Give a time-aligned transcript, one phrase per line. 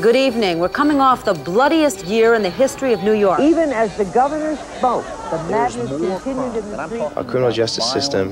[0.00, 0.60] Good evening.
[0.60, 3.40] We're coming off the bloodiest year in the history of New York.
[3.40, 7.16] Even as the governor spoke, the madness continued in the streets.
[7.16, 8.28] Our criminal justice system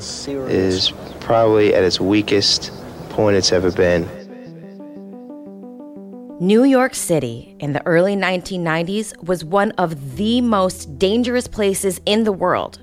[0.48, 2.70] is probably at its weakest
[3.08, 4.08] point it's ever been.
[6.38, 12.22] New York City in the early 1990s was one of the most dangerous places in
[12.22, 12.78] the world.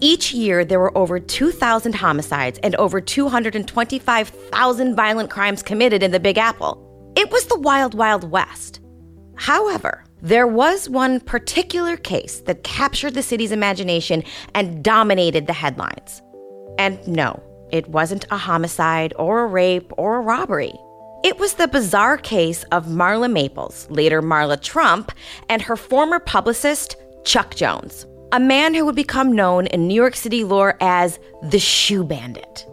[0.00, 6.20] Each year, there were over 2,000 homicides and over 225,000 violent crimes committed in the
[6.20, 6.89] Big Apple.
[7.20, 8.80] It was the wild, wild west.
[9.36, 14.24] However, there was one particular case that captured the city's imagination
[14.54, 16.22] and dominated the headlines.
[16.78, 20.72] And no, it wasn't a homicide or a rape or a robbery.
[21.22, 25.12] It was the bizarre case of Marla Maples, later Marla Trump,
[25.50, 30.16] and her former publicist, Chuck Jones, a man who would become known in New York
[30.16, 31.18] City lore as
[31.50, 32.64] the Shoe Bandit.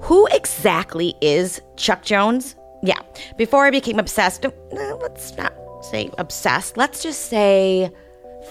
[0.00, 2.56] Who exactly is Chuck Jones?
[2.84, 3.00] Yeah,
[3.38, 4.50] before I became obsessed, uh,
[5.00, 5.54] let's not
[5.90, 7.90] say obsessed, let's just say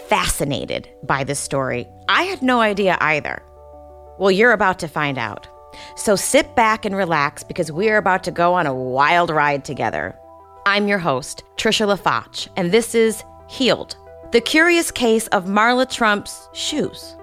[0.07, 1.87] fascinated by this story.
[2.09, 3.43] I had no idea either.
[4.17, 5.47] Well, you're about to find out.
[5.95, 10.17] So sit back and relax because we're about to go on a wild ride together.
[10.65, 13.95] I'm your host, Trisha LaFache, and this is Heeled,
[14.31, 17.15] the curious case of Marla Trump's shoes.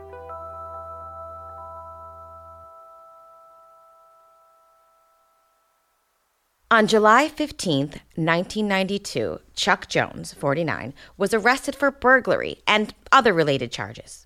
[6.72, 7.78] On July 15,
[8.14, 14.24] 1992, Chuck Jones, 49, was arrested for burglary and other related charges.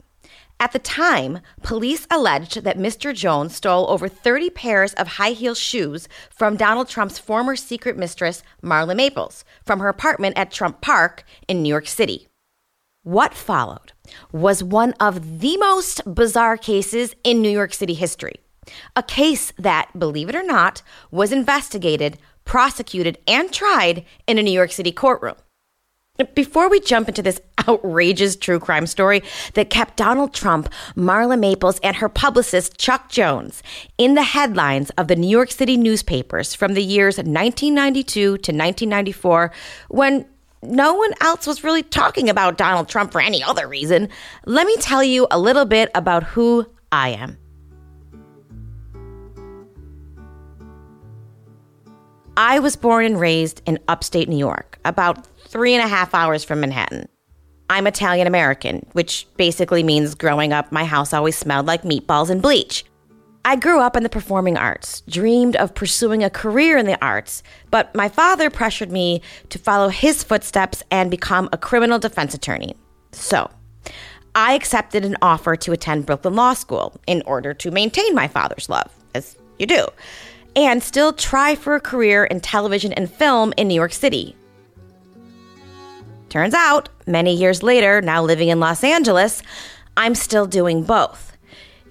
[0.60, 3.14] At the time, police alleged that Mr.
[3.14, 8.42] Jones stole over 30 pairs of high heel shoes from Donald Trump's former secret mistress,
[8.62, 12.28] Marla Maples, from her apartment at Trump Parc in New York City.
[13.04, 13.92] What followed
[14.32, 18.34] was one of the most bizarre cases in New York City history.
[18.96, 24.52] A case that, believe it or not, was investigated, prosecuted, and tried in a New
[24.52, 25.36] York City courtroom.
[26.34, 29.22] Before we jump into this outrageous true crime story
[29.54, 33.62] that kept Donald Trump, Marla Maples, and her publicist Chuck Jones
[33.98, 39.50] in the headlines of the New York City newspapers from the years 1992 to 1994,
[39.88, 40.26] when
[40.62, 44.08] no one else was really talking about Donald Trump for any other reason,
[44.46, 47.38] let me tell you a little bit about who I am.
[52.36, 56.42] I was born and raised in upstate New York, about three and a half hours
[56.42, 57.08] from Manhattan.
[57.70, 62.42] I'm Italian American, which basically means growing up, my house always smelled like meatballs and
[62.42, 62.84] bleach.
[63.44, 67.44] I grew up in the performing arts, dreamed of pursuing a career in the arts,
[67.70, 72.74] but my father pressured me to follow his footsteps and become a criminal defense attorney.
[73.12, 73.48] So,
[74.34, 78.68] I accepted an offer to attend Brooklyn Law School in order to maintain my father's
[78.68, 79.86] love, as you do,
[80.56, 84.36] and still try for a career in television and film in New York City,
[86.34, 89.40] Turns out, many years later, now living in Los Angeles,
[89.96, 91.36] I'm still doing both.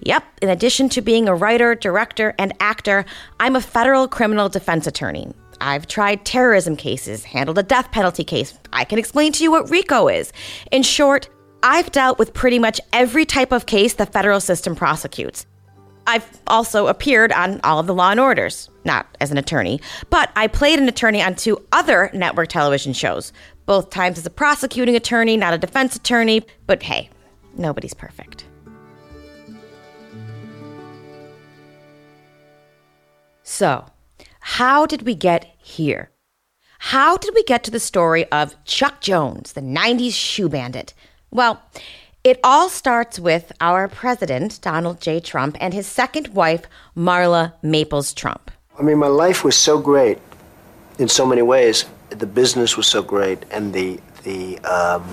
[0.02, 3.06] Yep, in addition to being a writer, director, and actor,
[3.40, 5.32] I'm a federal criminal defense attorney.
[5.62, 8.52] I've tried terrorism cases, handled a death penalty case.
[8.70, 10.30] I can explain to you what RICO is.
[10.70, 11.30] In short,
[11.62, 15.46] I've dealt with pretty much every type of case the federal system prosecutes.
[16.06, 20.30] I've also appeared on all of the Law and Orders, not as an attorney, but
[20.36, 23.32] I played an attorney on two other network television shows,
[23.66, 27.08] both times as a prosecuting attorney, not a defense attorney, but hey,
[27.56, 28.44] nobody's perfect.
[33.42, 33.86] So,
[34.40, 36.10] how did we get here?
[36.78, 40.92] How did we get to the story of Chuck Jones, the 90s shoe bandit?
[41.30, 41.62] Well,
[42.24, 45.20] it all starts with our president, Donald J.
[45.20, 46.62] Trump, and his second wife,
[46.96, 48.50] Marla Maples Trump.
[48.78, 50.18] I mean, my life was so great
[50.98, 51.84] in so many ways.
[52.08, 55.04] The business was so great, and the the um,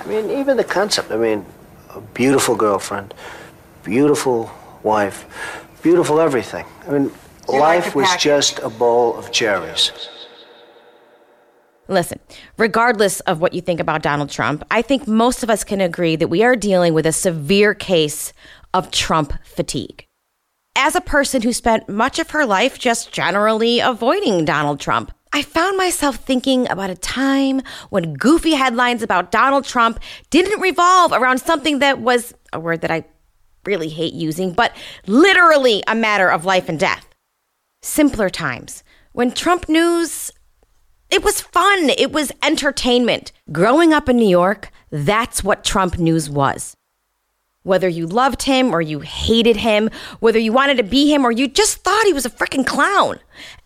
[0.00, 1.12] I mean, even the concept.
[1.12, 1.46] I mean,
[1.94, 3.14] a beautiful girlfriend,
[3.84, 4.50] beautiful
[4.82, 5.24] wife,
[5.82, 6.66] beautiful everything.
[6.88, 7.12] I mean,
[7.48, 9.92] life was just a bowl of cherries.
[11.88, 12.18] Listen,
[12.56, 16.16] regardless of what you think about Donald Trump, I think most of us can agree
[16.16, 18.32] that we are dealing with a severe case
[18.74, 20.04] of Trump fatigue.
[20.74, 25.42] As a person who spent much of her life just generally avoiding Donald Trump, I
[25.42, 30.00] found myself thinking about a time when goofy headlines about Donald Trump
[30.30, 33.04] didn't revolve around something that was a word that I
[33.64, 34.74] really hate using, but
[35.06, 37.06] literally a matter of life and death.
[37.82, 40.30] Simpler times when Trump news
[41.10, 41.90] it was fun.
[41.90, 43.32] It was entertainment.
[43.52, 46.76] Growing up in New York, that's what Trump news was.
[47.62, 51.32] Whether you loved him or you hated him, whether you wanted to be him or
[51.32, 53.18] you just thought he was a freaking clown.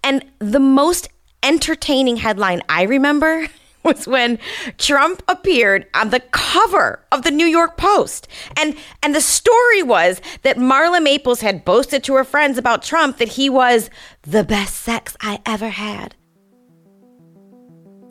[0.03, 1.09] And the most
[1.43, 3.49] entertaining headline I remember
[3.83, 4.39] was when
[4.79, 8.29] Trump appeared on the cover of the New York Post.
[8.57, 13.17] And and the story was that Marla Maples had boasted to her friends about Trump
[13.19, 13.89] that he was
[14.23, 16.15] the best sex I ever had.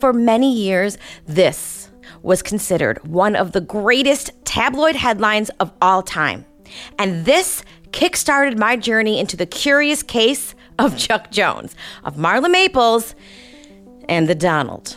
[0.00, 1.90] For many years, this
[2.22, 6.46] was considered one of the greatest tabloid headlines of all time.
[6.98, 11.74] And this kickstarted my journey into the curious case of Chuck Jones,
[12.04, 13.14] of Marla Maples,
[14.08, 14.96] and the Donald.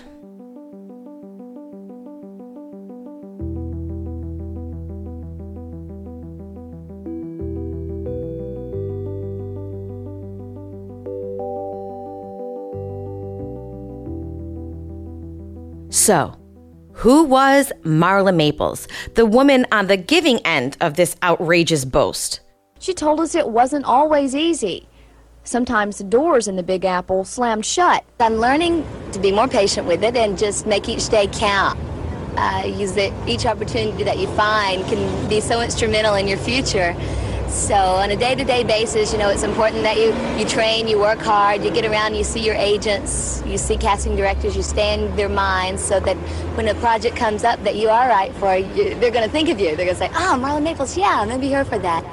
[16.04, 16.38] So,
[16.92, 22.42] who was Marla Maples, the woman on the giving end of this outrageous boast?
[22.78, 24.90] She told us it wasn't always easy.
[25.46, 28.04] Sometimes the doors in the Big Apple slammed shut.
[28.20, 31.80] I'm learning to be more patient with it and just make each day count.
[32.36, 36.94] Uh, use that each opportunity that you find can be so instrumental in your future.
[37.54, 41.20] So on a day-to-day basis, you know, it's important that you, you train, you work
[41.20, 45.16] hard, you get around, you see your agents, you see casting directors, you stay in
[45.16, 46.18] their minds so that
[46.58, 49.50] when a project comes up that you are right for, you, they're going to think
[49.50, 49.76] of you.
[49.76, 52.04] They're going to say, oh, Marla Maples, yeah, I'm going to be here for that.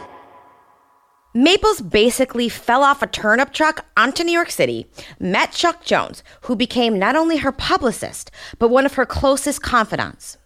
[1.32, 6.54] Maples basically fell off a turnip truck onto New York City, met Chuck Jones, who
[6.54, 10.36] became not only her publicist, but one of her closest confidants.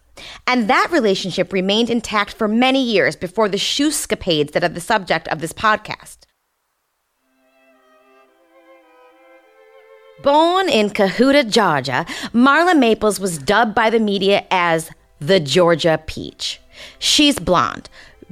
[0.45, 4.81] And that relationship remained intact for many years before the shoe shoescapades that are the
[4.81, 6.17] subject of this podcast.
[10.23, 14.89] Born in Cohutta, Georgia, Marla Maples was dubbed by the media as
[15.19, 16.59] the Georgia Peach.
[16.97, 17.89] She's blonde,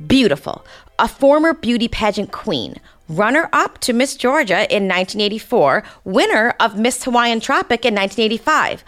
[0.08, 0.66] beautiful,
[0.98, 2.78] a former beauty pageant queen,
[3.10, 8.84] runner up to Miss Georgia in 1984, winner of Miss Hawaiian Tropic in 1985,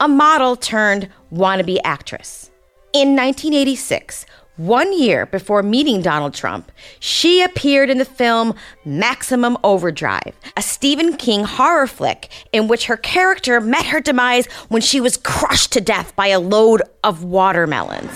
[0.00, 2.50] a model turned wannabe actress.
[2.94, 4.24] In 1986,
[4.56, 8.54] one year before meeting Donald Trump, she appeared in the film
[8.84, 14.82] Maximum Overdrive, a Stephen King horror flick in which her character met her demise when
[14.82, 18.10] she was crushed to death by a load of watermelons.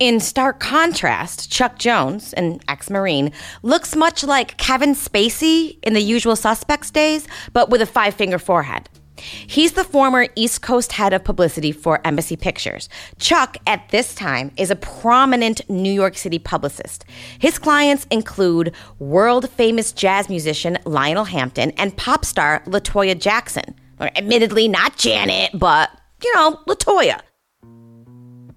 [0.00, 3.32] In stark contrast, Chuck Jones, an ex Marine,
[3.62, 8.38] looks much like Kevin Spacey in the usual suspects days, but with a five finger
[8.38, 8.88] forehead.
[9.18, 12.88] He's the former East Coast head of publicity for Embassy Pictures.
[13.18, 17.04] Chuck, at this time, is a prominent New York City publicist.
[17.38, 23.74] His clients include world famous jazz musician Lionel Hampton and pop star Latoya Jackson.
[24.00, 25.90] Admittedly, not Janet, but,
[26.24, 27.20] you know, Latoya.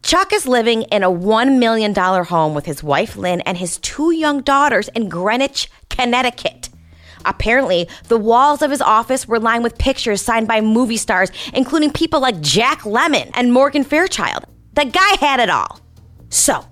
[0.03, 4.11] Chuck is living in a $1 million home with his wife Lynn and his two
[4.11, 6.67] young daughters in Greenwich, Connecticut.
[7.23, 11.89] Apparently, the walls of his office were lined with pictures signed by movie stars, including
[11.89, 14.43] people like Jack Lemmon and Morgan Fairchild.
[14.73, 15.79] The guy had it all.
[16.27, 16.65] So,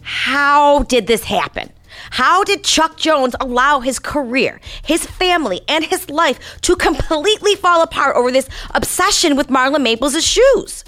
[0.00, 1.70] how did this happen?
[2.12, 7.82] How did Chuck Jones allow his career, his family, and his life to completely fall
[7.82, 10.84] apart over this obsession with Marla Maples' shoes?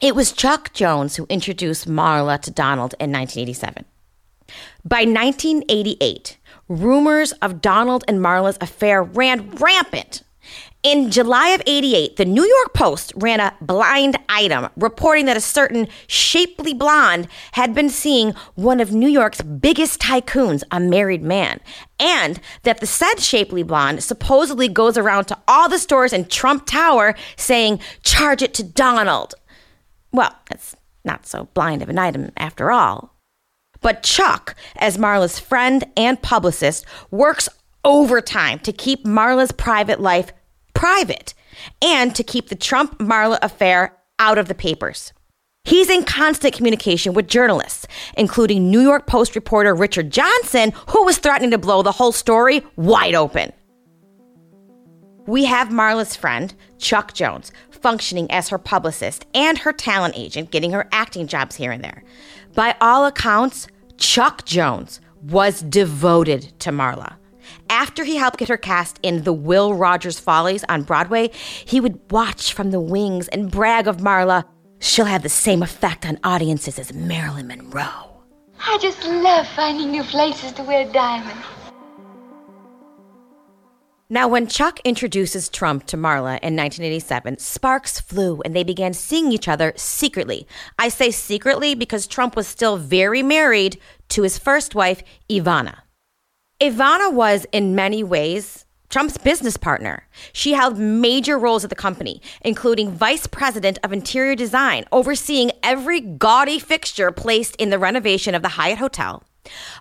[0.00, 3.84] It was Chuck Jones who introduced Marla to Donald in 1987.
[4.82, 10.22] By 1988, rumors of Donald and Marla's affair ran rampant.
[10.82, 15.40] In July of 88, the New York Post ran a blind item reporting that a
[15.42, 21.60] certain shapely blonde had been seeing one of New York's biggest tycoons, a married man,
[21.98, 26.64] and that the said shapely blonde supposedly goes around to all the stores in Trump
[26.64, 29.34] Tower saying, charge it to Donald.
[30.12, 33.16] Well, it's not so blind of an item after all.
[33.80, 37.48] But Chuck, as Marla's friend and publicist, works
[37.84, 40.32] overtime to keep Marla's private life
[40.74, 41.34] private
[41.82, 45.12] and to keep the Trump Marla affair out of the papers.
[45.64, 47.86] He's in constant communication with journalists,
[48.16, 52.62] including New York Post reporter Richard Johnson, who was threatening to blow the whole story
[52.76, 53.52] wide open.
[55.26, 57.52] We have Marla's friend, Chuck Jones,
[57.82, 62.02] functioning as her publicist and her talent agent, getting her acting jobs here and there.
[62.54, 67.16] By all accounts, Chuck Jones was devoted to Marla.
[67.68, 71.30] After he helped get her cast in The Will Rogers Follies on Broadway,
[71.64, 74.44] he would watch from the wings and brag of Marla.
[74.78, 78.22] She'll have the same effect on audiences as Marilyn Monroe.
[78.66, 81.46] I just love finding new places to wear diamonds.
[84.12, 89.30] Now, when Chuck introduces Trump to Marla in 1987, sparks flew and they began seeing
[89.30, 90.48] each other secretly.
[90.80, 95.82] I say secretly because Trump was still very married to his first wife, Ivana.
[96.60, 100.08] Ivana was, in many ways, Trump's business partner.
[100.32, 106.00] She held major roles at the company, including vice president of interior design, overseeing every
[106.00, 109.22] gaudy fixture placed in the renovation of the Hyatt Hotel,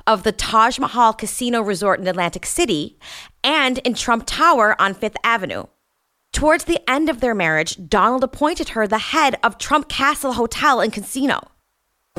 [0.05, 2.97] of the Taj Mahal Casino Resort in Atlantic City,
[3.43, 5.65] and in Trump Tower on Fifth Avenue.
[6.31, 10.79] Towards the end of their marriage, Donald appointed her the head of Trump Castle Hotel
[10.79, 11.47] and Casino.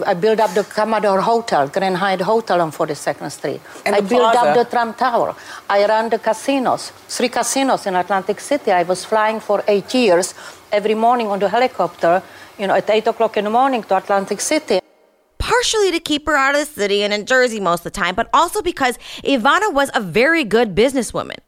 [0.07, 3.61] I built up the Commodore Hotel, Grand Hyatt Hotel on 42nd Street.
[3.85, 4.49] And I built plaza.
[4.49, 5.35] up the Trump Tower.
[5.69, 8.73] I ran the casinos, three casinos in Atlantic City.
[8.73, 10.35] I was flying for eight years
[10.73, 12.23] every morning on the helicopter,
[12.59, 14.80] you know, at 8 o'clock in the morning to Atlantic City.
[15.50, 18.14] Partially to keep her out of the city and in Jersey most of the time,
[18.14, 21.38] but also because Ivana was a very good businesswoman.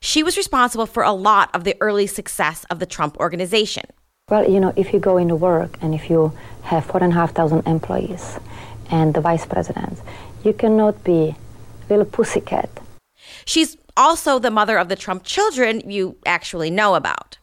[0.00, 3.84] She was responsible for a lot of the early success of the Trump organization.
[4.28, 7.14] Well, you know, if you go into work and if you have four and a
[7.14, 8.40] half thousand employees
[8.90, 10.00] and the vice president,
[10.42, 11.36] you cannot be
[11.88, 12.68] little pussycat.
[13.44, 17.38] She's also the mother of the Trump children you actually know about.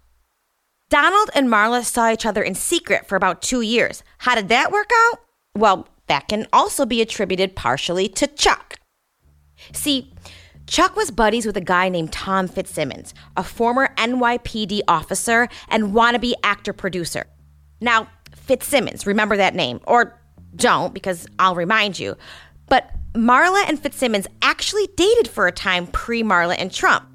[0.90, 4.04] Donald and Marla saw each other in secret for about two years.
[4.18, 5.20] How did that work out?
[5.56, 8.76] Well, that can also be attributed partially to Chuck.
[9.72, 10.14] See,
[10.68, 16.34] Chuck was buddies with a guy named Tom Fitzsimmons, a former NYPD officer and wannabe
[16.44, 17.26] actor producer.
[17.82, 20.22] Now, Fitzsimmons, remember that name, or
[20.56, 22.16] don't because I'll remind you.
[22.70, 27.10] But Marla and Fitzsimmons actually dated for a time pre Marla and Trump.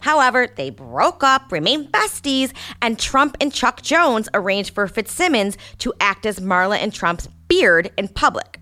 [0.00, 5.94] However, they broke up, remained besties, and Trump and Chuck Jones arranged for Fitzsimmons to
[5.98, 8.60] act as Marla and Trump's beard in public.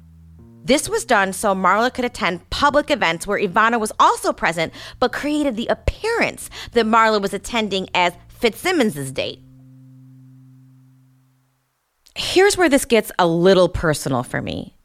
[0.65, 5.13] This was done so Marla could attend public events where Ivana was also present, but
[5.13, 9.41] created the appearance that Marla was attending as Fitzsimmons' date.
[12.15, 14.77] Here's where this gets a little personal for me.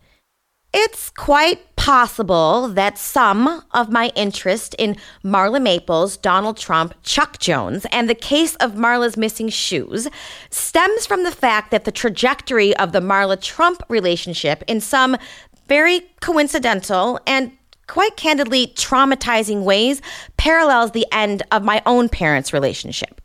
[0.73, 7.85] It's quite possible that some of my interest in Marla Maples, Donald Trump, Chuck Jones,
[7.93, 10.05] and the case of Marla's missing shoes
[10.49, 15.15] stems from the fact that the trajectory of the Marla Trump relationship, in some
[15.67, 17.53] very coincidental and
[17.87, 20.01] quite candidly traumatizing ways,
[20.35, 23.21] parallels the end of my own parents' relationship.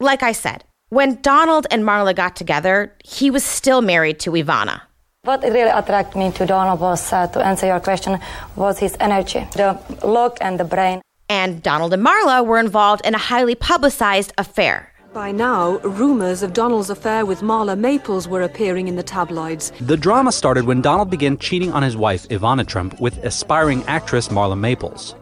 [0.00, 4.80] Like I said, when Donald and Marla got together, he was still married to Ivana.
[5.24, 8.18] What really attracted me to Donald was, uh, to answer your question,
[8.56, 11.00] was his energy, the look and the brain.
[11.28, 14.92] and Donald and Marla were involved in a highly publicized affair.
[15.14, 19.70] By now, rumours of Donald's affair with Marla Maples were appearing in the tabloids.
[19.80, 24.26] The drama started when Donald began cheating on his wife, Ivana Trump, with aspiring actress
[24.28, 25.14] Marla Maples.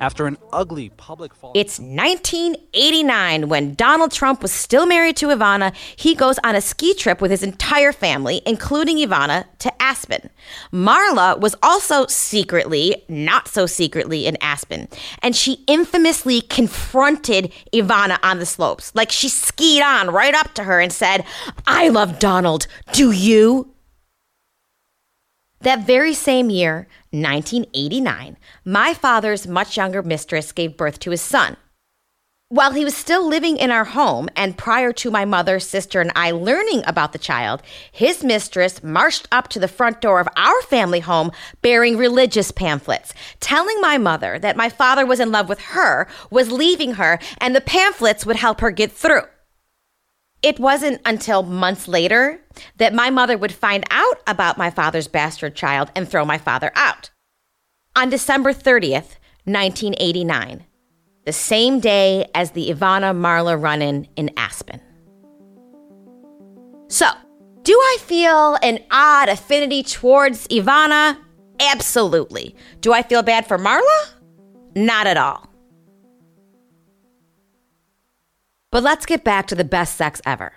[0.00, 1.52] After an ugly public fall.
[1.54, 5.74] It's 1989 when Donald Trump was still married to Ivana.
[5.94, 10.30] He goes on a ski trip with his entire family, including Ivana, to Aspen.
[10.72, 14.88] Marla was also secretly, not so secretly, in Aspen,
[15.22, 18.94] and she infamously confronted Ivana on the slopes.
[18.94, 21.24] Like she skied on right up to her and said,
[21.66, 22.66] I love Donald.
[22.92, 23.74] Do you?
[25.62, 31.58] That very same year, 1989, my father's much younger mistress gave birth to his son.
[32.48, 36.10] While he was still living in our home, and prior to my mother, sister, and
[36.16, 37.62] I learning about the child,
[37.92, 43.12] his mistress marched up to the front door of our family home bearing religious pamphlets,
[43.38, 47.54] telling my mother that my father was in love with her, was leaving her, and
[47.54, 49.24] the pamphlets would help her get through.
[50.42, 52.40] It wasn't until months later
[52.78, 56.72] that my mother would find out about my father's bastard child and throw my father
[56.74, 57.10] out.
[57.94, 60.64] On December 30th, 1989,
[61.26, 64.80] the same day as the Ivana Marla run in in Aspen.
[66.88, 67.06] So,
[67.62, 71.18] do I feel an odd affinity towards Ivana?
[71.60, 72.56] Absolutely.
[72.80, 74.08] Do I feel bad for Marla?
[74.74, 75.49] Not at all.
[78.72, 80.52] But let's get back to the best sex ever.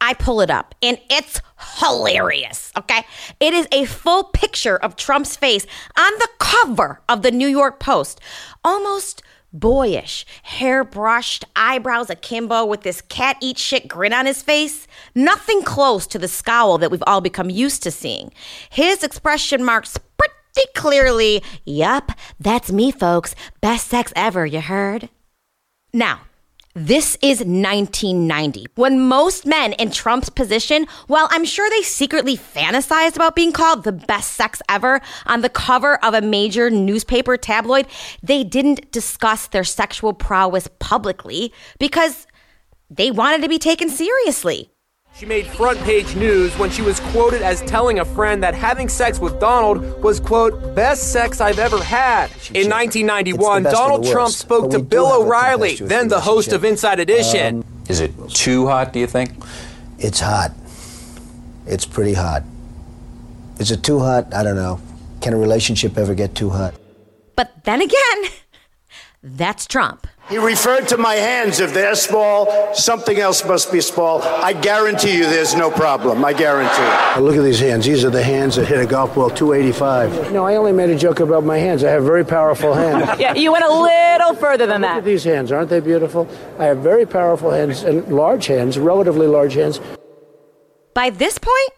[0.00, 1.40] I pull it up and it's
[1.78, 3.04] hilarious, okay?
[3.38, 5.66] It is a full picture of Trump's face
[5.98, 8.20] on the cover of the New York Post.
[8.64, 14.86] Almost boyish, hair brushed, eyebrows akimbo with this cat eat shit grin on his face.
[15.14, 18.32] Nothing close to the scowl that we've all become used to seeing.
[18.70, 23.34] His expression marks pretty clearly, yup, that's me, folks.
[23.60, 25.10] Best sex ever, you heard?
[25.92, 26.20] Now,
[26.74, 33.16] This is 1990, when most men in Trump's position, while I'm sure they secretly fantasized
[33.16, 37.88] about being called the best sex ever on the cover of a major newspaper tabloid,
[38.22, 42.28] they didn't discuss their sexual prowess publicly because
[42.88, 44.69] they wanted to be taken seriously.
[45.14, 48.88] She made front page news when she was quoted as telling a friend that having
[48.88, 52.30] sex with Donald was, quote, best sex I've ever had.
[52.54, 57.58] In 1991, Donald Trump spoke to Bill O'Reilly, then the host of Inside Edition.
[57.58, 59.32] Um, is it too hot, do you think?
[59.98, 60.52] It's hot.
[61.66, 62.42] It's pretty hot.
[63.58, 64.32] Is it too hot?
[64.32, 64.80] I don't know.
[65.20, 66.74] Can a relationship ever get too hot?
[67.36, 68.24] But then again,
[69.22, 70.06] that's Trump.
[70.30, 71.58] He referred to my hands.
[71.60, 74.22] If they're small, something else must be small.
[74.22, 76.24] I guarantee you there's no problem.
[76.24, 77.20] I guarantee.
[77.20, 77.84] Look at these hands.
[77.84, 80.32] These are the hands that hit a golf ball 285.
[80.32, 81.82] No, I only made a joke about my hands.
[81.82, 83.10] I have very powerful hands.
[83.20, 84.98] yeah, you went a little further than Look that.
[84.98, 85.50] at these hands.
[85.50, 86.28] Aren't they beautiful?
[86.58, 89.80] I have very powerful hands and large hands, relatively large hands.
[90.94, 91.70] By this point,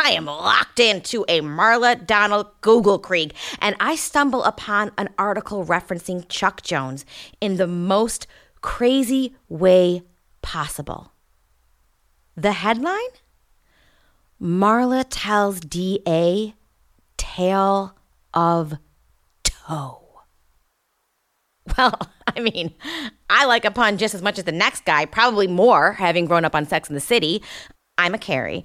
[0.00, 5.66] I am locked into a Marla Donald Google Krieg, and I stumble upon an article
[5.66, 7.04] referencing Chuck Jones
[7.40, 8.28] in the most
[8.60, 10.02] crazy way
[10.40, 11.12] possible.
[12.36, 13.10] The headline
[14.40, 16.54] Marla tells DA
[17.16, 17.96] Tale
[18.32, 18.74] of
[19.42, 20.22] Toe.
[21.76, 21.98] Well,
[22.36, 22.72] I mean,
[23.28, 26.44] I like a pun just as much as the next guy, probably more, having grown
[26.44, 27.42] up on Sex in the City.
[27.98, 28.64] I'm a Carrie.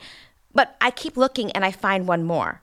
[0.53, 2.62] But I keep looking and I find one more.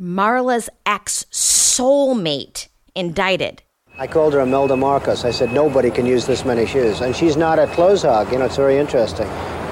[0.00, 3.62] Marla's ex soulmate indicted.
[3.98, 5.26] I called her Imelda Marcos.
[5.26, 7.02] I said, nobody can use this many shoes.
[7.02, 8.32] And she's not a clothes hog.
[8.32, 9.26] You know, it's very interesting.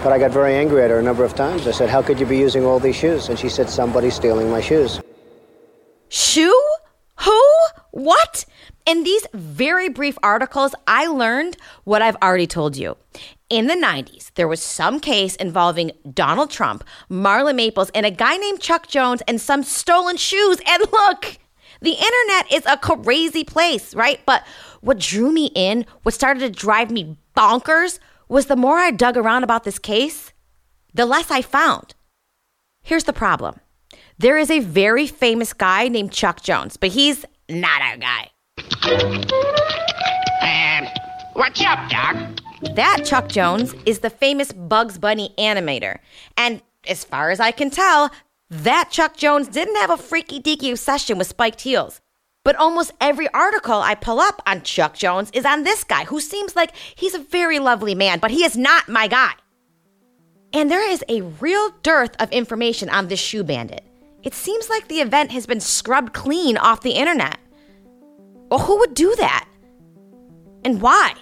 [0.04, 1.66] But I got very angry at her a number of times.
[1.66, 3.30] I said, how could you be using all these shoes?
[3.30, 5.00] And she said, somebody's stealing my shoes.
[6.10, 6.62] Shoe?
[7.20, 7.42] Who?
[7.92, 8.44] What?
[8.86, 12.96] In these very brief articles, I learned what I've already told you.
[13.50, 18.36] In the 90s, there was some case involving Donald Trump, Marla Maples, and a guy
[18.36, 20.58] named Chuck Jones and some stolen shoes.
[20.66, 21.38] And look,
[21.80, 24.20] the internet is a crazy place, right?
[24.26, 24.44] But
[24.82, 29.16] what drew me in, what started to drive me bonkers, was the more I dug
[29.16, 30.34] around about this case,
[30.92, 31.94] the less I found.
[32.82, 33.60] Here's the problem
[34.18, 38.30] there is a very famous guy named Chuck Jones, but he's not our guy.
[40.42, 40.86] Um,
[41.32, 42.38] what's up, Doc?
[42.60, 45.98] That Chuck Jones is the famous Bugs Bunny animator.
[46.36, 48.10] And as far as I can tell,
[48.50, 52.00] that Chuck Jones didn't have a freaky deaky obsession with spiked heels.
[52.44, 56.20] But almost every article I pull up on Chuck Jones is on this guy, who
[56.20, 59.32] seems like he's a very lovely man, but he is not my guy.
[60.52, 63.84] And there is a real dearth of information on this shoe bandit.
[64.22, 67.38] It seems like the event has been scrubbed clean off the internet.
[68.50, 69.46] Well, who would do that?
[70.64, 71.14] And why?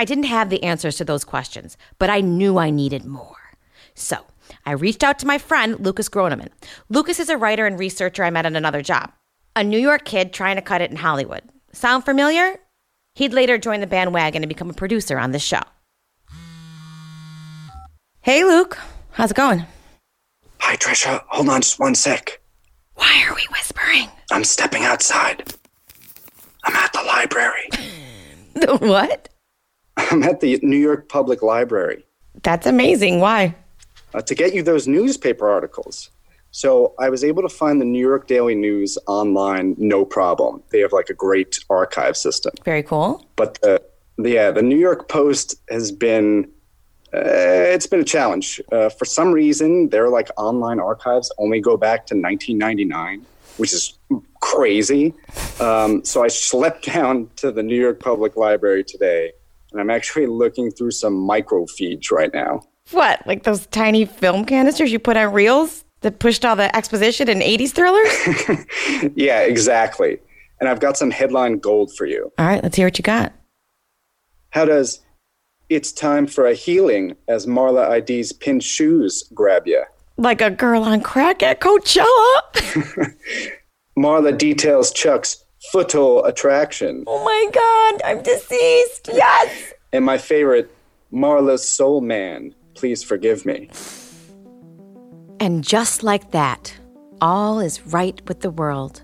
[0.00, 3.36] I didn't have the answers to those questions, but I knew I needed more.
[3.92, 4.16] So
[4.64, 6.48] I reached out to my friend, Lucas Groneman.
[6.88, 9.12] Lucas is a writer and researcher I met at another job,
[9.54, 11.42] a New York kid trying to cut it in Hollywood.
[11.72, 12.56] Sound familiar?
[13.14, 15.60] He'd later join the bandwagon and become a producer on this show.
[18.22, 18.78] Hey, Luke.
[19.10, 19.66] How's it going?
[20.60, 21.22] Hi, Trisha.
[21.28, 22.40] Hold on just one sec.
[22.94, 24.08] Why are we whispering?
[24.32, 25.52] I'm stepping outside.
[26.64, 27.68] I'm at the library.
[28.54, 29.28] The what?
[30.10, 32.04] I'm at the New York Public Library
[32.42, 33.20] That's amazing.
[33.20, 33.54] Why?
[34.14, 36.10] uh, to get you those newspaper articles.
[36.52, 40.62] So I was able to find the New York Daily News online, no problem.
[40.70, 42.52] They have like a great archive system.
[42.64, 43.24] Very cool.
[43.36, 43.80] But the,
[44.18, 46.50] yeah, the New York Post has been
[47.12, 48.60] uh, it's been a challenge.
[48.70, 53.98] Uh, for some reason, their like online archives only go back to 1999, which is
[54.40, 55.12] crazy.
[55.60, 59.32] Um, so I slept down to the New York Public Library today,
[59.72, 62.62] and I'm actually looking through some microfiche right now.
[62.90, 63.26] What?
[63.26, 67.40] Like those tiny film canisters you put on reels that pushed all the exposition in
[67.40, 69.12] 80s thrillers?
[69.14, 70.18] yeah, exactly.
[70.60, 72.32] And I've got some headline gold for you.
[72.38, 73.32] all right, let's hear what you got.
[74.50, 75.00] How does
[75.68, 79.84] "It's time for a healing" as Marla ID's pinned shoes grab you?
[80.16, 83.14] Like a girl on crack at Coachella.
[83.98, 85.39] Marla details Chuck's
[85.72, 87.04] footle attraction.
[87.06, 89.10] oh my God, I'm deceased.
[89.12, 89.72] Yes.
[89.92, 90.70] And my favorite,
[91.12, 92.54] Marla's soul man.
[92.74, 93.70] Please forgive me.
[95.38, 96.76] And just like that,
[97.20, 99.02] all is right with the world.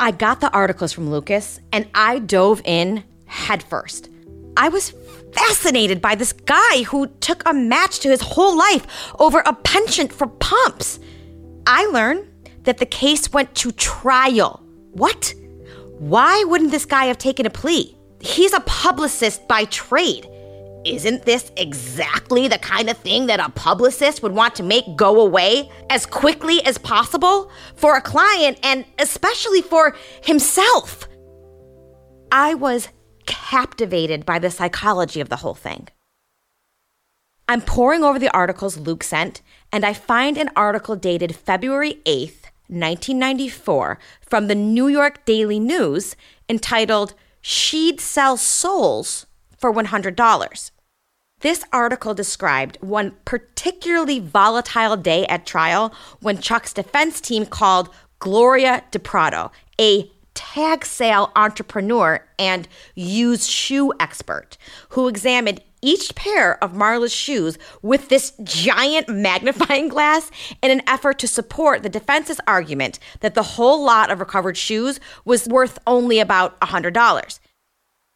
[0.00, 4.08] I got the articles from Lucas and I dove in headfirst.
[4.56, 4.92] I was
[5.32, 10.12] fascinated by this guy who took a match to his whole life over a penchant
[10.12, 10.98] for pumps.
[11.66, 12.26] I learned
[12.68, 14.62] that the case went to trial.
[14.92, 15.32] What?
[15.98, 17.96] Why wouldn't this guy have taken a plea?
[18.20, 20.28] He's a publicist by trade.
[20.84, 25.22] Isn't this exactly the kind of thing that a publicist would want to make go
[25.22, 31.08] away as quickly as possible for a client and especially for himself?
[32.30, 32.88] I was
[33.24, 35.88] captivated by the psychology of the whole thing.
[37.48, 39.40] I'm poring over the articles Luke sent,
[39.72, 46.16] and I find an article dated February 8th, 1994, from the New York Daily News
[46.48, 49.26] entitled She'd Sell Souls
[49.56, 50.70] for $100.
[51.40, 58.82] This article described one particularly volatile day at trial when Chuck's defense team called Gloria
[58.90, 59.50] DePrado,
[59.80, 64.56] a tag sale entrepreneur and used shoe expert
[64.90, 70.30] who examined each pair of Marla's shoes with this giant magnifying glass
[70.62, 75.00] in an effort to support the defense's argument that the whole lot of recovered shoes
[75.24, 77.40] was worth only about $100.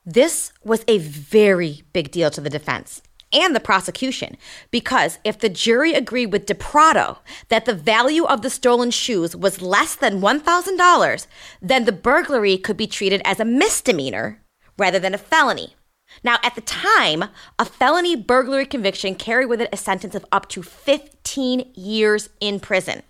[0.05, 4.37] This was a very big deal to the defense and the prosecution
[4.71, 9.63] because if the jury agreed with DePrado that the value of the stolen shoes was
[9.63, 11.27] less than $1,000,
[11.61, 14.43] then the burglary could be treated as a misdemeanor
[14.79, 15.75] rather than a felony.
[16.23, 17.25] Now, at the time,
[17.59, 22.61] a felony burglary conviction carried with it a sentence of up to 15 years in
[22.61, 23.03] prison,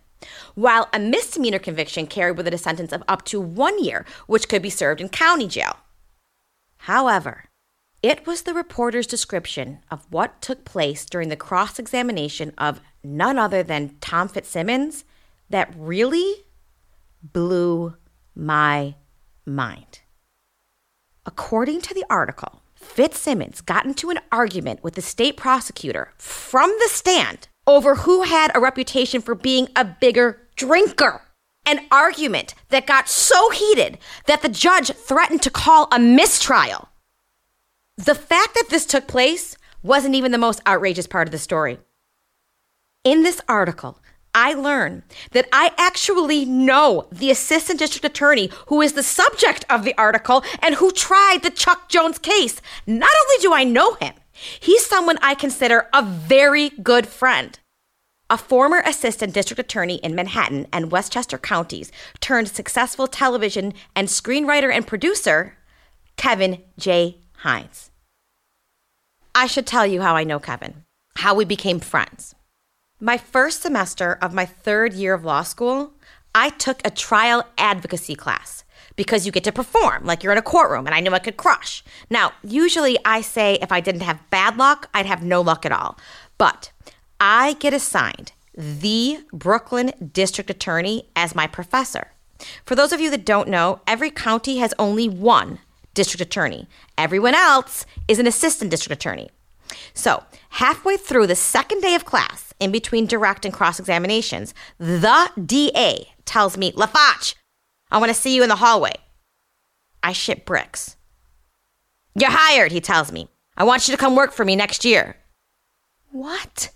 [0.55, 4.49] while a misdemeanor conviction carried with it a sentence of up to one year, which
[4.49, 5.77] could be served in county jail.
[6.79, 7.45] However,
[8.03, 13.39] it was the reporter's description of what took place during the cross examination of none
[13.39, 15.05] other than Tom Fitzsimmons
[15.49, 16.45] that really
[17.23, 17.95] blew
[18.35, 18.97] my
[19.47, 20.01] mind.
[21.25, 26.89] According to the article, Fitzsimmons got into an argument with the state prosecutor from the
[26.89, 31.23] stand over who had a reputation for being a bigger drinker.
[31.65, 36.89] An argument that got so heated that the judge threatened to call a mistrial.
[37.97, 41.79] The fact that this took place wasn't even the most outrageous part of the story.
[43.05, 44.02] In this article,
[44.35, 49.85] I learn that I actually know the assistant district attorney who is the subject of
[49.85, 52.61] the article and who tried the Chuck Jones case.
[52.87, 57.59] Not only do I know him, he's someone I consider a very good friend.
[58.31, 64.73] A former assistant district attorney in Manhattan and Westchester counties turned successful television and screenwriter
[64.73, 65.59] and producer,
[66.17, 67.19] Kevin J.
[67.45, 67.91] Hynes.
[69.35, 70.85] I should tell you how I know Kevin,
[71.17, 72.35] how we became friends.
[73.05, 75.93] My first semester of my third year of law school,
[76.37, 78.63] I took a trial advocacy class
[78.95, 81.37] because you get to perform like you're in a courtroom, and I knew I could
[81.37, 81.83] crush.
[82.11, 85.73] Now, usually I say if I didn't have bad luck, I'd have no luck at
[85.73, 85.99] all.
[86.39, 86.71] But
[87.19, 92.13] I get assigned the Brooklyn District Attorney as my professor.
[92.65, 95.59] For those of you that don't know, every county has only one
[95.93, 96.69] district attorney.
[96.97, 99.29] Everyone else is an assistant district attorney.
[99.95, 105.31] So, halfway through the second day of class, in between direct and cross examinations, the
[105.45, 107.35] DA tells me, LaFache,
[107.91, 108.95] I want to see you in the hallway.
[110.03, 110.97] I shit bricks.
[112.15, 113.29] You're hired, he tells me.
[113.57, 115.17] I want you to come work for me next year.
[116.11, 116.71] What?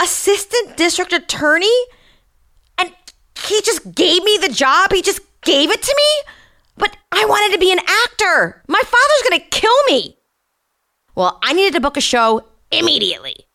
[0.00, 1.66] Assistant district attorney?
[2.78, 2.92] And
[3.46, 4.92] he just gave me the job?
[4.92, 6.32] He just gave it to me?
[6.76, 8.62] But I wanted to be an actor.
[8.68, 10.16] My father's to kill me.
[11.14, 13.46] Well, I needed to book a show immediately.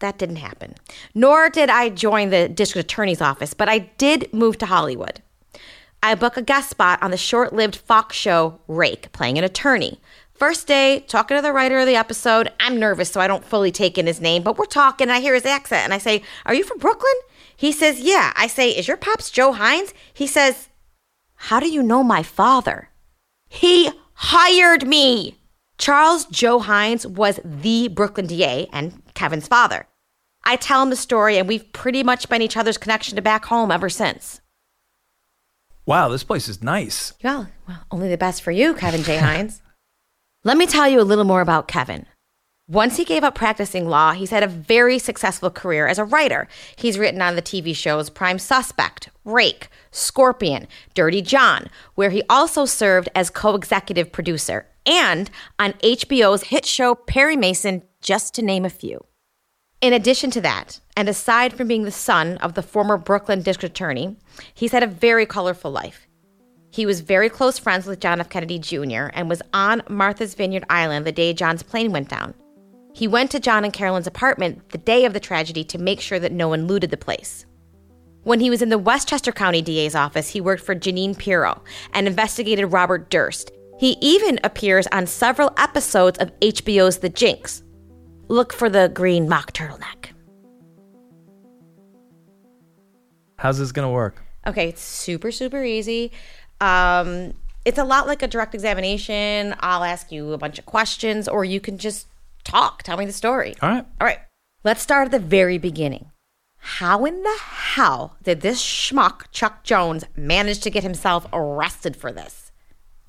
[0.00, 0.74] That didn't happen.
[1.14, 5.22] Nor did I join the district attorney's office, but I did move to Hollywood.
[6.02, 10.00] I book a guest spot on the short lived Fox show Rake, playing an attorney.
[10.34, 12.52] First day, talking to the writer of the episode.
[12.60, 15.08] I'm nervous, so I don't fully take in his name, but we're talking.
[15.08, 17.14] I hear his accent, and I say, Are you from Brooklyn?
[17.56, 18.34] He says, Yeah.
[18.36, 19.94] I say, Is your pops Joe Hynes?
[20.12, 20.68] He says,
[21.36, 22.90] How do you know my father?
[23.48, 25.38] He hired me.
[25.78, 29.86] Charles Joe Hynes was the Brooklyn DA and Kevin's father.
[30.44, 33.46] I tell him the story, and we've pretty much been each other's connection to back
[33.46, 34.40] home ever since.
[35.84, 37.12] Wow, this place is nice.
[37.22, 39.18] Well, well only the best for you, Kevin J.
[39.18, 39.60] Hynes.
[40.44, 42.06] Let me tell you a little more about Kevin.
[42.68, 46.48] Once he gave up practicing law, he's had a very successful career as a writer.
[46.74, 52.64] He's written on the TV shows Prime Suspect, Rake, Scorpion, Dirty John, where he also
[52.64, 58.64] served as co executive producer, and on HBO's hit show Perry Mason, just to name
[58.64, 59.04] a few.
[59.80, 63.76] In addition to that, and aside from being the son of the former Brooklyn district
[63.76, 64.16] attorney,
[64.54, 66.08] he's had a very colorful life.
[66.72, 68.28] He was very close friends with John F.
[68.28, 69.10] Kennedy Jr.
[69.14, 72.34] and was on Martha's Vineyard Island the day John's plane went down.
[72.96, 76.18] He went to John and Carolyn's apartment the day of the tragedy to make sure
[76.18, 77.44] that no one looted the place.
[78.22, 82.06] When he was in the Westchester County DA's office, he worked for Jeanine Pirro and
[82.06, 83.50] investigated Robert Durst.
[83.78, 87.62] He even appears on several episodes of HBO's The Jinx.
[88.28, 90.12] Look for the green mock turtleneck.
[93.36, 94.22] How's this gonna work?
[94.46, 96.12] Okay, it's super, super easy.
[96.62, 97.34] Um,
[97.66, 99.54] it's a lot like a direct examination.
[99.60, 102.06] I'll ask you a bunch of questions, or you can just
[102.46, 102.82] talk.
[102.82, 103.54] Tell me the story.
[103.60, 103.84] All right.
[104.00, 104.20] All right.
[104.64, 106.10] Let's start at the very beginning.
[106.58, 112.10] How in the hell did this schmuck, Chuck Jones, manage to get himself arrested for
[112.10, 112.50] this?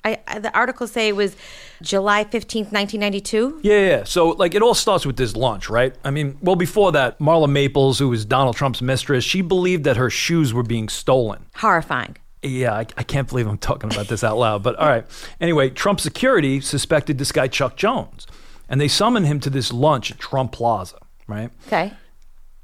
[0.04, 1.36] I, I, the articles say it was
[1.82, 3.60] July 15th, 1992.
[3.62, 4.04] Yeah, yeah.
[4.04, 5.94] So, like, it all starts with this lunch, right?
[6.04, 9.96] I mean, well, before that, Marla Maples, who was Donald Trump's mistress, she believed that
[9.96, 11.46] her shoes were being stolen.
[11.56, 12.16] Horrifying.
[12.42, 15.04] Yeah, I, I can't believe I'm talking about this out loud, but all right.
[15.40, 18.28] Anyway, Trump security suspected this guy, Chuck Jones,
[18.68, 21.50] and they summoned him to this lunch at Trump Plaza, right?
[21.66, 21.92] Okay.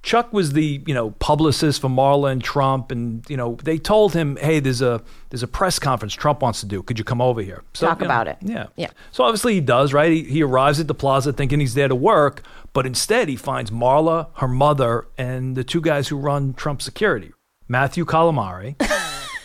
[0.04, 4.12] Chuck was the you know publicist for Marla and Trump, and you know they told
[4.12, 6.82] him, "Hey, there's a there's a press conference Trump wants to do.
[6.82, 8.36] Could you come over here?" So, Talk you know, about it.
[8.42, 8.90] Yeah, Yeah.
[9.12, 10.12] So obviously he does, right?
[10.12, 12.42] He, he arrives at the plaza thinking he's there to work,
[12.74, 17.32] but instead he finds Marla, her mother, and the two guys who run Trump security,
[17.66, 18.76] Matthew Calamari.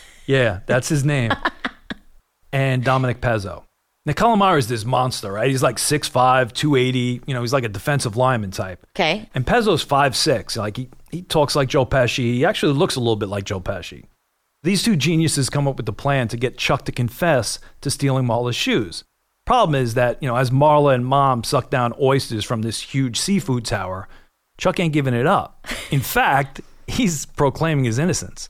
[0.26, 1.32] yeah, that's his name,
[2.52, 3.64] and Dominic Pezzo.
[4.10, 5.48] Now Calamari is this monster, right?
[5.48, 7.22] He's like 6'5", 280.
[7.28, 8.84] You know, he's like a defensive lineman type.
[8.96, 9.28] Okay.
[9.36, 10.56] And Pezzo's five six.
[10.56, 12.32] Like he, he talks like Joe Pesci.
[12.34, 14.06] He actually looks a little bit like Joe Pesci.
[14.64, 18.26] These two geniuses come up with the plan to get Chuck to confess to stealing
[18.26, 19.04] Marla's shoes.
[19.46, 23.16] Problem is that, you know, as Marla and mom suck down oysters from this huge
[23.16, 24.08] seafood tower,
[24.58, 25.68] Chuck ain't giving it up.
[25.92, 28.48] In fact, he's proclaiming his innocence.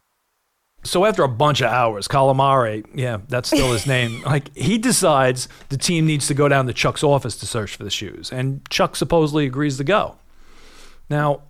[0.82, 4.22] So after a bunch of hours, Calamari, yeah, that's still his name.
[4.30, 7.84] Like he decides the team needs to go down to Chuck's office to search for
[7.84, 10.16] the shoes, and Chuck supposedly agrees to go.
[11.08, 11.42] Now,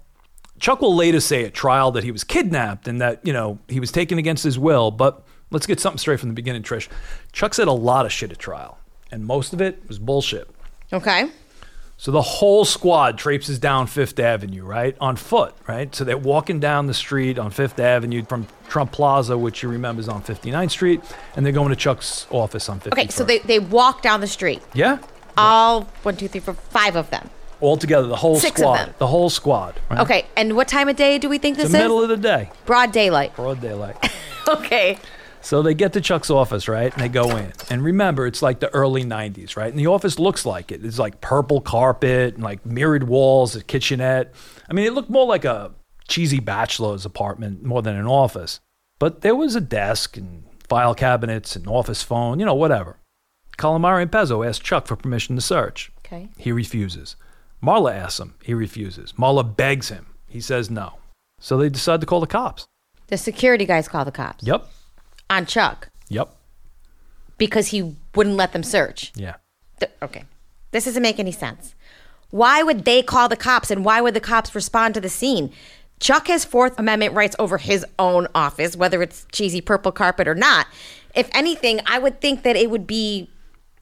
[0.59, 3.81] Chuck will later say at trial that he was kidnapped and that, you know, he
[3.81, 6.89] was taken against his will, but let's get something straight from the beginning, Trish.
[7.33, 8.79] Chuck said a lot of shit at trial,
[9.11, 10.49] and most of it was bullshit.
[10.93, 11.31] Okay.
[12.01, 14.97] So the whole squad traipses down Fifth Avenue, right?
[15.03, 15.95] On foot, right?
[15.95, 20.01] So they're walking down the street on Fifth Avenue from Trump Plaza, which you remember
[20.01, 21.03] is on 59th Street,
[21.37, 22.93] and they're going to Chuck's office on 51st.
[22.93, 24.63] Okay, so they, they walk down the street.
[24.73, 24.97] Yeah?
[25.37, 27.29] All one, two, three, four, five of them.
[27.61, 28.77] All together, the whole Six of squad.
[28.79, 28.95] them.
[28.97, 29.79] The whole squad.
[29.91, 30.01] Right?
[30.01, 31.85] Okay, and what time of day do we think this It's the is?
[31.85, 32.51] middle of the day.
[32.65, 33.37] Broad daylight.
[33.37, 34.11] Broad daylight.
[34.49, 34.99] okay.
[35.43, 36.93] So they get to Chuck's office, right?
[36.93, 37.53] And they go in.
[37.71, 39.71] And remember, it's like the early 90s, right?
[39.71, 40.85] And the office looks like it.
[40.85, 44.35] It's like purple carpet and like mirrored walls, a kitchenette.
[44.69, 45.73] I mean, it looked more like a
[46.09, 48.61] cheesy bachelor's apartment more than an office.
[48.99, 52.99] But there was a desk and file cabinets and office phone, you know, whatever.
[53.57, 55.91] Calamari and Pezzo asked Chuck for permission to search.
[55.99, 56.29] Okay.
[56.37, 57.17] He refuses.
[57.63, 58.35] Marla asks him.
[58.43, 59.13] He refuses.
[59.13, 60.07] Marla begs him.
[60.29, 60.95] He says no.
[61.41, 62.67] So they decide to call the cops.
[63.09, 64.67] The security guys call the cops Yep.
[65.31, 66.35] On Chuck Yep.
[67.39, 69.13] because he wouldn't let them search.
[69.15, 69.37] Yeah.
[69.79, 70.25] Th- okay.
[70.73, 71.75] This doesn't make any sense.
[72.31, 75.53] Why would they call the cops and why would the cops respond to the scene?
[76.01, 80.35] Chuck has Fourth Amendment rights over his own office, whether it's cheesy purple carpet or
[80.35, 80.67] not.
[81.15, 83.29] If anything, I would think that it would be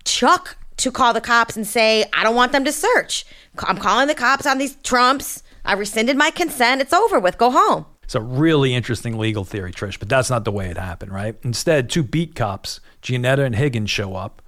[0.04, 3.24] Chuck to call the cops and say, I don't want them to search.
[3.58, 5.42] I'm calling the cops on these Trumps.
[5.64, 6.80] I rescinded my consent.
[6.80, 7.36] It's over with.
[7.36, 7.84] Go home.
[8.08, 11.36] It's a really interesting legal theory, Trish, but that's not the way it happened, right?
[11.42, 14.40] Instead, two beat cops, Gianetta and Higgins, show up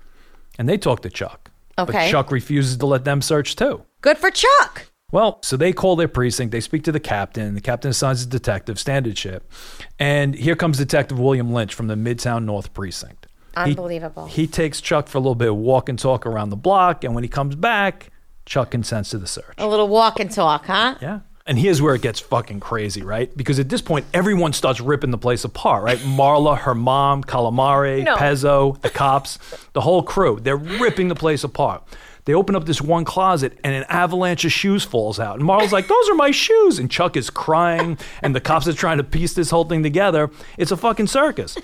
[0.59, 1.51] and they talk to Chuck.
[1.79, 1.92] Okay.
[1.92, 3.83] But Chuck refuses to let them search too.
[4.01, 4.87] Good for Chuck.
[5.12, 6.53] Well, so they call their precinct.
[6.53, 7.53] They speak to the captain.
[7.55, 9.53] The captain assigns a detective, standard ship.
[9.99, 13.27] And here comes Detective William Lynch from the Midtown North Precinct.
[13.57, 14.25] He- Unbelievable.
[14.25, 17.05] He, takes Chuck for a little bit of walk and talk around the block.
[17.05, 18.11] And when he comes back,
[18.46, 19.55] Chuck consents to the search.
[19.59, 20.94] A little walk and talk, huh?
[21.03, 21.20] Yeah.
[21.50, 23.36] And here's where it gets fucking crazy, right?
[23.36, 25.98] Because at this point, everyone starts ripping the place apart, right?
[25.98, 28.14] Marla, her mom, Calamari, No.
[28.14, 29.36] Pezzo, the cops,
[29.72, 30.38] the whole crew.
[30.40, 31.82] They're ripping the place apart.
[32.24, 35.40] They open up this one closet and an avalanche of shoes falls out.
[35.40, 36.78] And Marla's like, those are my shoes.
[36.78, 37.98] And Chuck is crying.
[38.22, 40.30] And the cops are trying to piece this whole thing together.
[40.56, 41.56] It's a fucking circus.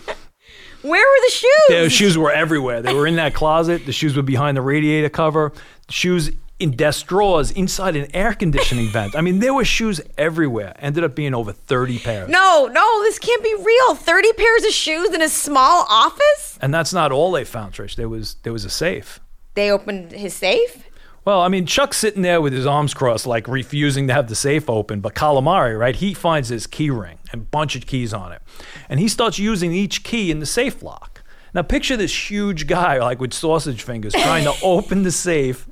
[0.83, 1.85] Where were the shoes?
[1.85, 2.83] The shoes were everywhere.
[2.83, 3.87] They were in that closet.
[3.87, 5.53] The shoes were behind the radiator cover.
[5.87, 9.15] The shoes in desk drawers inside an air conditioning vent.
[9.15, 10.75] I mean, there were shoes everywhere.
[10.79, 12.29] Ended up being over 30 pairs.
[12.31, 13.95] No, no, this can't be real.
[13.95, 16.59] 30 pairs of shoes in a small office?
[16.61, 17.97] And that's not all they found, Trish.
[17.97, 19.21] There was there was a safe.
[19.55, 20.85] They opened his safe?
[21.25, 24.37] Well, I mean, Chuck's sitting there with his arms crossed, like refusing to have the
[24.37, 25.01] safe open.
[25.01, 28.41] But Calamari, right, he finds his key ring and a bunch of keys on it.
[28.89, 31.25] And he starts using each key in the safe lock.
[31.53, 35.67] Now, picture this huge guy, like with sausage fingers, trying to open the safe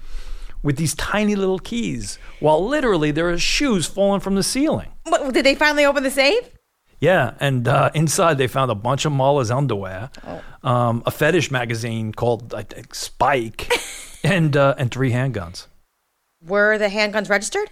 [0.64, 4.88] with these tiny little keys, while literally there are shoes falling from the ceiling.
[5.04, 6.50] What, did they finally open the safe?
[7.00, 10.10] Yeah, and uh, inside they found a bunch of Marla's underwear,
[10.62, 13.70] um, a fetish magazine called I think Spike,
[14.24, 15.66] and uh, and three handguns.
[16.42, 17.70] Were the handguns registered?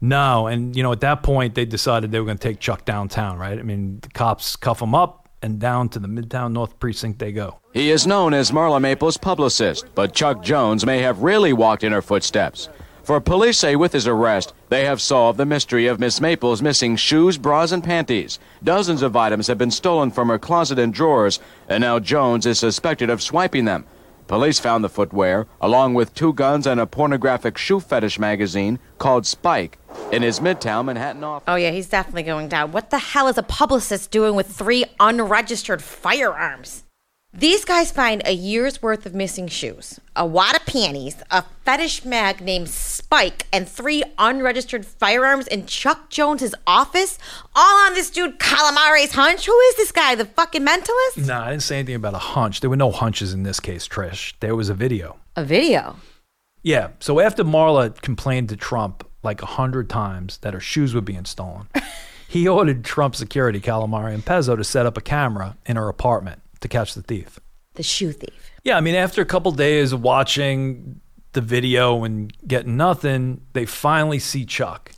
[0.00, 2.84] No, and you know at that point they decided they were going to take Chuck
[2.84, 3.38] downtown.
[3.38, 3.58] Right?
[3.58, 7.30] I mean, the cops cuff him up, and down to the Midtown North precinct they
[7.30, 7.60] go.
[7.74, 11.92] He is known as Marla Maples' publicist, but Chuck Jones may have really walked in
[11.92, 12.70] her footsteps.
[13.02, 16.96] For police say with his arrest, they have solved the mystery of Miss Maples missing
[16.96, 18.38] shoes, bras, and panties.
[18.62, 22.58] Dozens of items have been stolen from her closet and drawers, and now Jones is
[22.58, 23.84] suspected of swiping them.
[24.26, 29.26] Police found the footwear, along with two guns and a pornographic shoe fetish magazine called
[29.26, 29.78] Spike,
[30.10, 31.44] in his Midtown Manhattan office.
[31.46, 32.72] Oh, yeah, he's definitely going down.
[32.72, 36.83] What the hell is a publicist doing with three unregistered firearms?
[37.36, 42.04] These guys find a year's worth of missing shoes, a wad of panties, a fetish
[42.04, 47.18] mag named Spike, and three unregistered firearms in Chuck Jones's office,
[47.56, 49.46] all on this dude Calamari's hunch.
[49.46, 50.14] Who is this guy?
[50.14, 51.26] The fucking mentalist?
[51.26, 52.60] No, I didn't say anything about a hunch.
[52.60, 54.34] There were no hunches in this case, Trish.
[54.38, 55.16] There was a video.
[55.34, 55.96] A video?
[56.62, 56.90] Yeah.
[57.00, 61.24] So after Marla complained to Trump like a hundred times that her shoes were being
[61.24, 61.66] stolen,
[62.28, 66.42] he ordered Trump security, Calamari and Pezzo, to set up a camera in her apartment
[66.64, 67.38] to catch the thief.
[67.74, 68.50] The shoe thief.
[68.64, 71.00] Yeah, I mean, after a couple days of watching
[71.34, 74.92] the video and getting nothing, they finally see Chuck.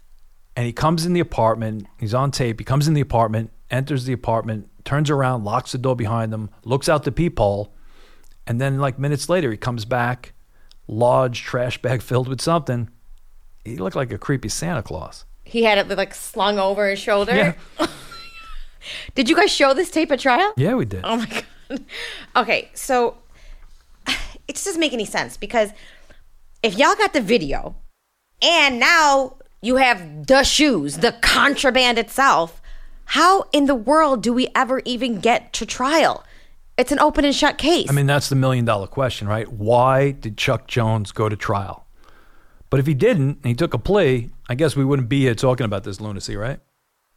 [0.55, 1.87] And he comes in the apartment.
[1.98, 2.61] He's on tape.
[2.61, 6.50] He comes in the apartment, enters the apartment, turns around, locks the door behind him,
[6.64, 7.74] looks out the peephole.
[8.46, 10.35] And then, like minutes later, he comes back,
[10.87, 12.88] large trash bag filled with something.
[13.64, 15.24] He looked like a creepy Santa Claus.
[15.42, 17.35] He had it like slung over his shoulder.
[17.35, 17.87] Yeah.
[19.16, 20.52] did you guys show this tape at trial?
[20.57, 21.00] Yeah, we did.
[21.02, 21.44] Oh my god.
[22.37, 23.16] Okay, so
[24.07, 25.70] it just doesn't make any sense because
[26.62, 27.76] if y'all got the video
[28.42, 32.61] and now you have the shoes, the contraband itself,
[33.07, 36.24] how in the world do we ever even get to trial?
[36.76, 37.88] It's an open and shut case.
[37.88, 39.50] I mean, that's the million dollar question, right?
[39.50, 41.87] Why did Chuck Jones go to trial?
[42.68, 45.35] But if he didn't and he took a plea, I guess we wouldn't be here
[45.35, 46.61] talking about this lunacy, right?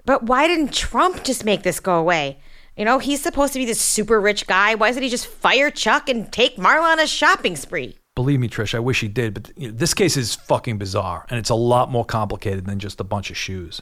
[0.06, 2.40] But why didn't Trump just make this go away?
[2.80, 4.74] You know, he's supposed to be this super rich guy.
[4.74, 7.98] Why doesn't he just fire Chuck and take Marla on a shopping spree?
[8.16, 11.26] Believe me, Trish, I wish he did, but you know, this case is fucking bizarre,
[11.30, 13.82] and it's a lot more complicated than just a bunch of shoes.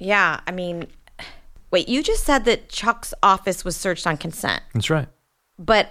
[0.00, 0.88] Yeah, I mean,
[1.70, 4.62] wait, you just said that Chuck's office was searched on consent.
[4.74, 5.06] That's right.
[5.56, 5.90] But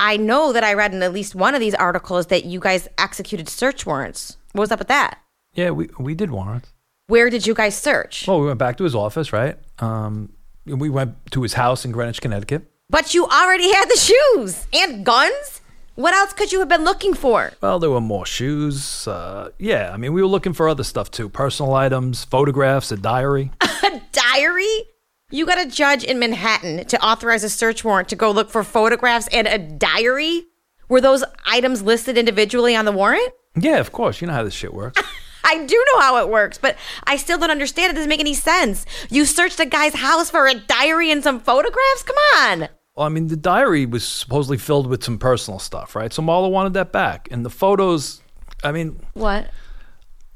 [0.00, 2.88] I know that I read in at least one of these articles that you guys
[2.98, 4.36] executed search warrants.
[4.50, 5.20] What was up with that?
[5.54, 6.72] Yeah, we we did warrants.
[7.06, 8.26] Where did you guys search?
[8.26, 9.56] Well, we went back to his office, right?
[9.78, 10.32] Um,
[10.66, 12.70] we went to his house in Greenwich, Connecticut.
[12.90, 15.60] But you already had the shoes and guns.
[15.94, 17.52] What else could you have been looking for?
[17.60, 19.06] Well, there were more shoes.
[19.06, 22.96] Uh, yeah, I mean, we were looking for other stuff too personal items, photographs, a
[22.96, 23.50] diary.
[23.60, 24.84] A diary?
[25.30, 28.64] You got a judge in Manhattan to authorize a search warrant to go look for
[28.64, 30.46] photographs and a diary?
[30.88, 33.30] Were those items listed individually on the warrant?
[33.56, 34.20] Yeah, of course.
[34.20, 35.02] You know how this shit works.
[35.44, 37.90] I do know how it works, but I still don't understand.
[37.92, 38.86] It doesn't make any sense.
[39.10, 42.02] You searched a guy's house for a diary and some photographs?
[42.02, 42.68] Come on.
[42.96, 46.12] Well, I mean, the diary was supposedly filled with some personal stuff, right?
[46.12, 47.28] So Marla wanted that back.
[47.30, 48.22] And the photos,
[48.62, 49.50] I mean, What?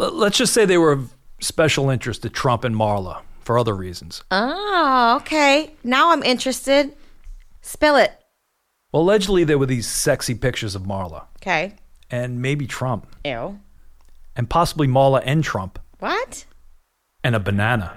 [0.01, 3.75] l- let's just say they were of special interest to Trump and Marla for other
[3.77, 4.25] reasons.
[4.33, 5.73] Oh, okay.
[5.85, 6.95] Now I'm interested.
[7.63, 8.13] Spill it.
[8.93, 11.75] Well, allegedly, there were these sexy pictures of Marla Okay.
[12.11, 13.61] and maybe Trump Ew.
[14.39, 16.47] And possibly Marla and Trump What?
[17.25, 17.93] and a banana.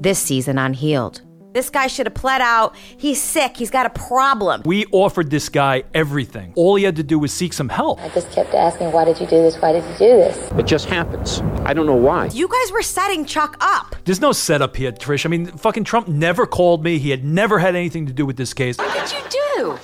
[0.00, 1.22] This season on Heeled.
[1.52, 2.76] This guy should have pled out.
[2.76, 3.56] He's sick.
[3.56, 4.62] He's got a problem.
[4.64, 6.52] We offered this guy everything.
[6.56, 8.00] All he had to do was seek some help.
[8.00, 9.56] I just kept asking, why did you do this?
[9.56, 10.52] Why did you do this?
[10.58, 11.40] It just happens.
[11.64, 12.26] I don't know why.
[12.26, 13.96] You guys were setting Chuck up.
[14.04, 15.26] There's no setup here, Trish.
[15.26, 16.98] I mean, fucking Trump never called me.
[16.98, 18.78] He had never had anything to do with this case.
[18.78, 19.78] What did you do?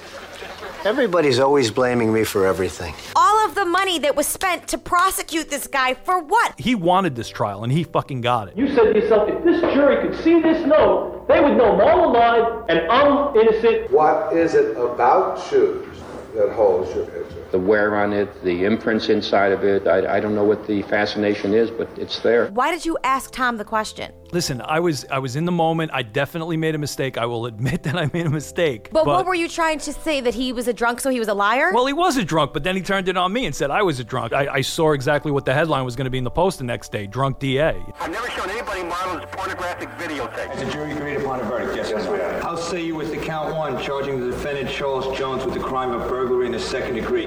[0.85, 2.95] Everybody's always blaming me for everything.
[3.17, 6.59] All of the money that was spent to prosecute this guy for what?
[6.59, 8.57] He wanted this trial and he fucking got it.
[8.57, 12.13] You said to yourself, if this jury could see this note, they would know Marla
[12.13, 13.91] lied and I'm innocent.
[13.91, 15.87] What is it about shoes
[16.35, 17.45] that holds your picture?
[17.51, 19.87] The wear on it, the imprints inside of it.
[19.87, 22.51] I, I don't know what the fascination is, but it's there.
[22.51, 24.13] Why did you ask Tom the question?
[24.35, 25.93] Listen, I was I was in the moment.
[25.95, 27.17] I definitely made a mistake.
[27.17, 28.89] I will admit that I made a mistake.
[28.91, 30.21] But, what were you trying to say?
[30.21, 31.71] That he was a drunk, so he was a liar?
[31.73, 33.83] Well, he was a drunk, but then he turned it on me and said I
[33.83, 34.33] was a drunk.
[34.33, 36.65] I, I saw exactly what the headline was going to be in the Post the
[36.65, 40.49] next day: "Drunk DA." I've never shown anybody Marlon's pornographic videotape.
[40.49, 41.77] Has the jury agreed upon a verdict?
[41.77, 42.43] Yes, yes, we have.
[42.43, 45.93] How say you with the count one, charging the defendant Charles Jones with the crime
[45.93, 47.27] of burglary in the second degree?